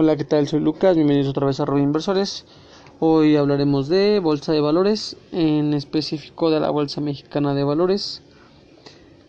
[0.00, 0.46] Hola, ¿qué tal?
[0.46, 2.46] Soy Lucas, bienvenidos otra vez a Robin Inversores.
[3.00, 8.22] Hoy hablaremos de bolsa de valores, en específico de la Bolsa Mexicana de Valores,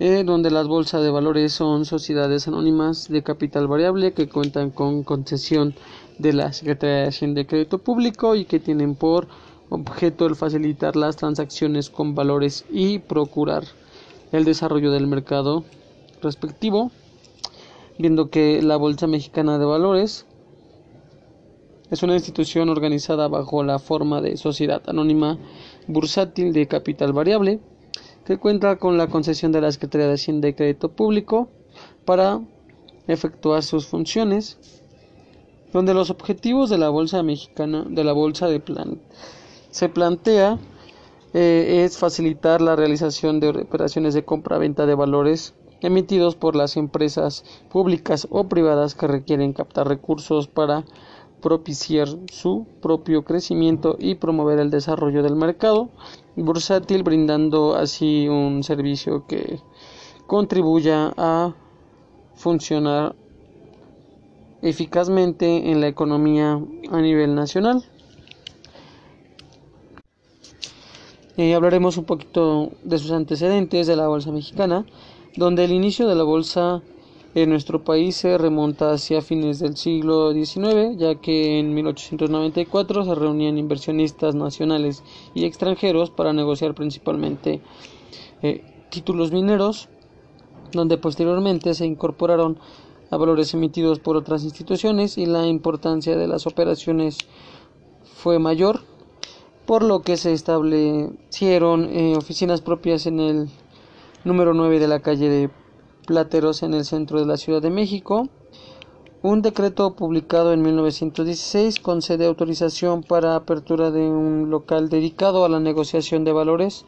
[0.00, 5.04] eh, donde las bolsas de valores son sociedades anónimas de capital variable que cuentan con
[5.04, 5.76] concesión
[6.18, 9.28] de la Secretaría de Hacienda de Crédito Público y que tienen por
[9.70, 13.62] objeto el facilitar las transacciones con valores y procurar
[14.32, 15.62] el desarrollo del mercado
[16.22, 16.90] respectivo,
[18.00, 20.26] viendo que la Bolsa Mexicana de Valores
[21.90, 25.38] es una institución organizada bajo la forma de sociedad anónima
[25.86, 27.60] bursátil de capital variable
[28.24, 31.48] que cuenta con la concesión de la Secretaría de Hacienda y Crédito Público
[32.04, 32.40] para
[33.06, 34.58] efectuar sus funciones,
[35.72, 39.00] donde los objetivos de la bolsa mexicana, de la bolsa de plan,
[39.70, 40.58] se plantea
[41.34, 47.44] eh, es facilitar la realización de operaciones de compra-venta de valores emitidos por las empresas
[47.70, 50.84] públicas o privadas que requieren captar recursos para
[51.40, 55.90] propiciar su propio crecimiento y promover el desarrollo del mercado
[56.36, 59.60] bursátil, brindando así un servicio que
[60.26, 61.54] contribuya a
[62.34, 63.14] funcionar
[64.62, 67.84] eficazmente en la economía a nivel nacional.
[71.36, 74.86] Eh, hablaremos un poquito de sus antecedentes de la bolsa mexicana,
[75.36, 76.82] donde el inicio de la bolsa
[77.36, 83.14] en nuestro país se remonta hacia fines del siglo XIX, ya que en 1894 se
[83.14, 87.60] reunían inversionistas nacionales y extranjeros para negociar principalmente
[88.40, 89.90] eh, títulos mineros,
[90.72, 92.58] donde posteriormente se incorporaron
[93.10, 97.18] a valores emitidos por otras instituciones y la importancia de las operaciones
[98.02, 98.80] fue mayor,
[99.66, 103.50] por lo que se establecieron eh, oficinas propias en el
[104.24, 105.50] número 9 de la calle de
[106.06, 108.28] Plateros en el centro de la Ciudad de México.
[109.22, 115.58] Un decreto publicado en 1916 concede autorización para apertura de un local dedicado a la
[115.58, 116.84] negociación de valores,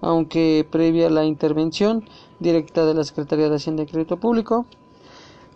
[0.00, 2.04] aunque previa la intervención
[2.40, 4.66] directa de la Secretaría de Hacienda y Crédito Público,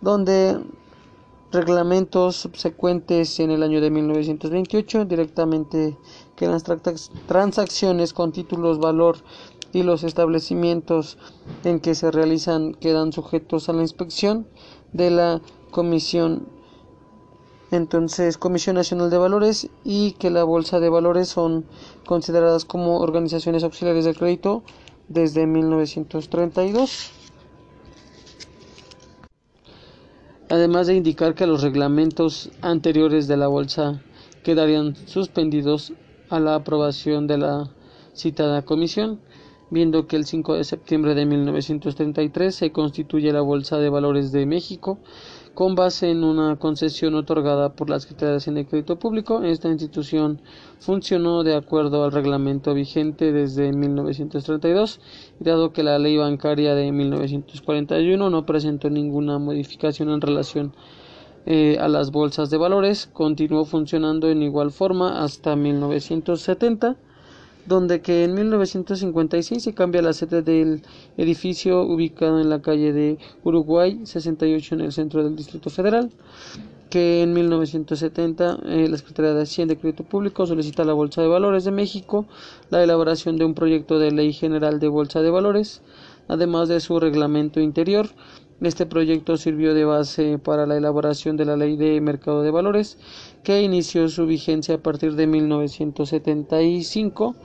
[0.01, 0.61] donde
[1.53, 5.97] reglamentos subsecuentes en el año de 1928 directamente
[6.37, 6.63] que las
[7.27, 9.17] transacciones con títulos valor
[9.73, 11.19] y los establecimientos
[11.65, 14.47] en que se realizan quedan sujetos a la inspección
[14.93, 16.47] de la Comisión
[17.71, 21.65] entonces Comisión Nacional de Valores y que la Bolsa de Valores son
[22.05, 24.65] consideradas como organizaciones auxiliares del crédito
[25.09, 27.13] desde 1932.
[30.49, 34.03] Además de indicar que los reglamentos anteriores de la Bolsa
[34.43, 35.93] quedarían suspendidos
[36.29, 37.71] a la aprobación de la
[38.15, 39.21] citada comisión
[39.71, 44.47] viendo que el 5 de septiembre de 1933 se constituye la Bolsa de Valores de
[44.47, 44.99] México
[45.55, 49.43] con base en una concesión otorgada por la Secretaría de Hacienda y Crédito Público.
[49.43, 50.41] Esta institución
[50.79, 55.01] funcionó de acuerdo al reglamento vigente desde 1932,
[55.39, 60.73] dado que la ley bancaria de 1941 no presentó ninguna modificación en relación
[61.47, 66.97] eh, a las bolsas de valores, continuó funcionando en igual forma hasta 1970
[67.67, 70.83] donde que en 1956 se cambia la sede del
[71.17, 76.11] edificio ubicado en la calle de Uruguay 68 en el centro del Distrito Federal,
[76.91, 81.23] que en 1970 eh, la Secretaría de Hacienda y Crédito Público solicita a la Bolsa
[81.23, 82.27] de Valores de México
[82.71, 85.83] la elaboración de un proyecto de ley general de Bolsa de Valores,
[86.31, 88.09] además de su reglamento interior.
[88.63, 92.99] Este proyecto sirvió de base para la elaboración de la Ley de Mercado de Valores,
[93.43, 97.37] que inició su vigencia a partir de 1975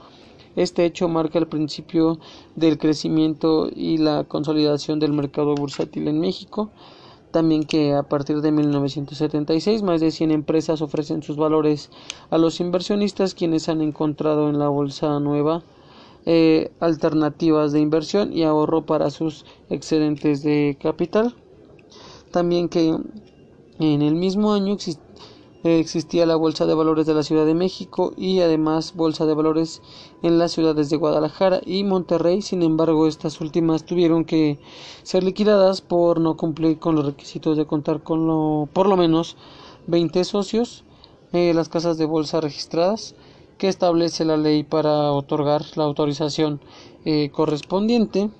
[0.56, 2.18] este hecho marca el principio
[2.54, 6.70] del crecimiento y la consolidación del mercado bursátil en México.
[7.30, 11.90] También que a partir de 1976 más de 100 empresas ofrecen sus valores
[12.30, 15.62] a los inversionistas quienes han encontrado en la bolsa nueva
[16.28, 21.36] eh, alternativas de inversión y ahorro para sus excedentes de capital.
[22.32, 22.96] También que
[23.78, 24.76] en el mismo año
[25.62, 29.82] existía la Bolsa de Valores de la Ciudad de México y además Bolsa de Valores
[30.22, 32.42] en las ciudades de Guadalajara y Monterrey.
[32.42, 34.58] Sin embargo, estas últimas tuvieron que
[35.04, 39.36] ser liquidadas por no cumplir con los requisitos de contar con lo, por lo menos
[39.86, 40.82] 20 socios,
[41.32, 43.14] eh, las casas de bolsa registradas
[43.58, 46.60] que establece la ley para otorgar la autorización
[47.04, 48.30] eh, correspondiente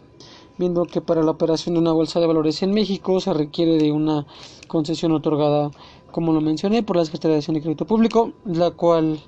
[0.58, 3.92] viendo que para la operación de una bolsa de valores en México se requiere de
[3.92, 4.26] una
[4.68, 5.70] concesión otorgada
[6.16, 9.20] como lo mencioné, por la Secretaría de Crédito Público, la cual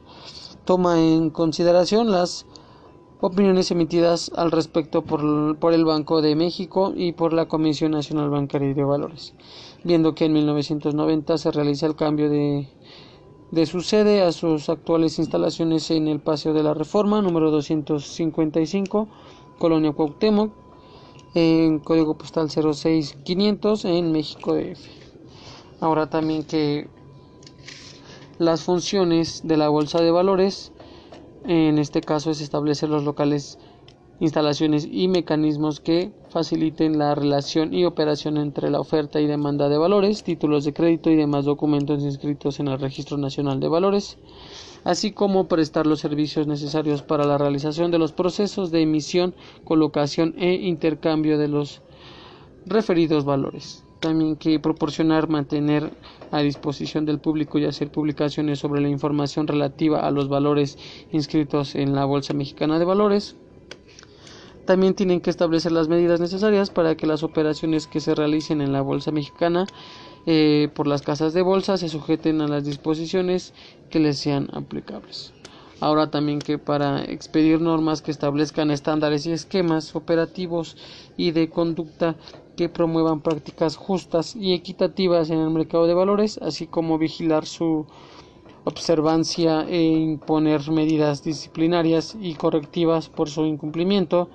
[0.64, 2.46] toma en consideración las
[3.20, 8.30] opiniones emitidas al respecto por, por, el Banco de México y por la Comisión Nacional
[8.30, 9.34] Bancaria y de Valores,
[9.84, 12.68] viendo que en 1990 se realiza el cambio de,
[13.50, 19.08] de su sede a sus actuales instalaciones en el Paseo de la Reforma, número 255,
[19.58, 20.52] Colonia Cuauhtémoc,
[21.34, 24.80] en código postal 06500 en México DF.
[25.80, 26.88] Ahora también que
[28.38, 30.72] las funciones de la bolsa de valores
[31.44, 33.58] en este caso es establecer los locales,
[34.20, 39.78] instalaciones y mecanismos que faciliten la relación y operación entre la oferta y demanda de
[39.78, 44.18] valores, títulos de crédito y demás documentos inscritos en el Registro Nacional de Valores,
[44.84, 49.34] así como prestar los servicios necesarios para la realización de los procesos de emisión,
[49.64, 51.82] colocación e intercambio de los
[52.66, 55.90] referidos valores también que proporcionar, mantener
[56.30, 60.78] a disposición del público y hacer publicaciones sobre la información relativa a los valores
[61.12, 63.36] inscritos en la Bolsa Mexicana de Valores.
[64.68, 68.70] También tienen que establecer las medidas necesarias para que las operaciones que se realicen en
[68.70, 69.66] la Bolsa Mexicana
[70.26, 73.54] eh, por las casas de bolsa se sujeten a las disposiciones
[73.88, 75.32] que les sean aplicables.
[75.80, 80.76] Ahora también que para expedir normas que establezcan estándares y esquemas operativos
[81.16, 82.16] y de conducta
[82.54, 87.86] que promuevan prácticas justas y equitativas en el mercado de valores, así como vigilar su
[88.64, 94.28] observancia e imponer medidas disciplinarias y correctivas por su incumplimiento,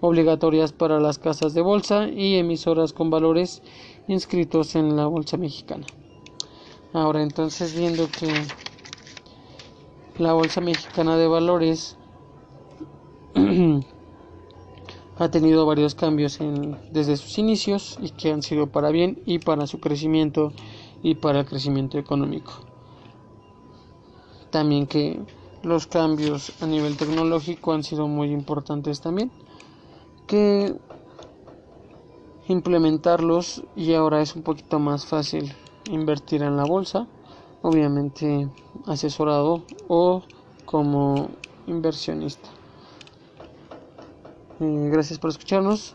[0.00, 3.62] obligatorias para las casas de bolsa y emisoras con valores
[4.08, 5.86] inscritos en la bolsa mexicana.
[6.92, 8.32] Ahora entonces viendo que
[10.18, 11.96] la bolsa mexicana de valores
[15.18, 16.38] ha tenido varios cambios
[16.90, 20.52] desde sus inicios y que han sido para bien y para su crecimiento
[21.02, 22.52] y para el crecimiento económico.
[24.50, 25.20] También que
[25.62, 29.30] los cambios a nivel tecnológico han sido muy importantes también,
[30.26, 30.74] que
[32.48, 35.52] implementarlos y ahora es un poquito más fácil
[35.90, 37.06] invertir en la bolsa,
[37.62, 38.48] obviamente
[38.86, 40.22] asesorado o
[40.64, 41.28] como
[41.66, 42.48] inversionista.
[44.60, 45.94] Eh, gracias por escucharnos.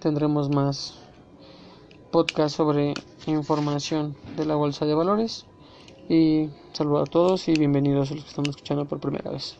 [0.00, 0.98] Tendremos más
[2.10, 2.94] podcast sobre
[3.26, 5.46] información de la bolsa de valores.
[6.08, 9.58] Y saludo a todos y bienvenidos a los que están escuchando por primera vez.